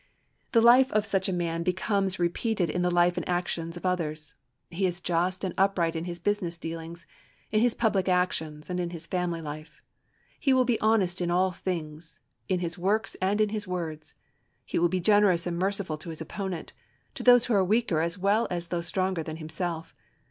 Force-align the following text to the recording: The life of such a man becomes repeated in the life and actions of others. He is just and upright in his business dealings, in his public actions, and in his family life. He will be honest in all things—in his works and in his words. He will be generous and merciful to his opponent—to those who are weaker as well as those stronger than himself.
The 0.53 0.61
life 0.63 0.91
of 0.93 1.05
such 1.05 1.29
a 1.29 1.31
man 1.31 1.61
becomes 1.61 2.17
repeated 2.17 2.71
in 2.71 2.81
the 2.81 2.89
life 2.89 3.17
and 3.17 3.29
actions 3.29 3.77
of 3.77 3.85
others. 3.85 4.33
He 4.71 4.87
is 4.87 4.99
just 4.99 5.43
and 5.43 5.53
upright 5.59 5.95
in 5.95 6.05
his 6.05 6.17
business 6.17 6.57
dealings, 6.57 7.05
in 7.51 7.59
his 7.59 7.75
public 7.75 8.09
actions, 8.09 8.67
and 8.67 8.79
in 8.79 8.89
his 8.89 9.05
family 9.05 9.41
life. 9.43 9.79
He 10.39 10.53
will 10.53 10.65
be 10.65 10.81
honest 10.81 11.21
in 11.21 11.29
all 11.29 11.51
things—in 11.51 12.59
his 12.61 12.79
works 12.79 13.13
and 13.21 13.39
in 13.39 13.49
his 13.49 13.67
words. 13.67 14.15
He 14.65 14.79
will 14.79 14.89
be 14.89 14.99
generous 14.99 15.45
and 15.45 15.59
merciful 15.59 15.99
to 15.99 16.09
his 16.09 16.19
opponent—to 16.19 17.21
those 17.21 17.45
who 17.45 17.53
are 17.53 17.63
weaker 17.63 18.01
as 18.01 18.17
well 18.17 18.47
as 18.49 18.69
those 18.69 18.87
stronger 18.87 19.21
than 19.21 19.37
himself. 19.37 19.93